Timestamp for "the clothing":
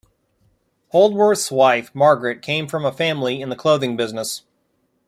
3.49-3.95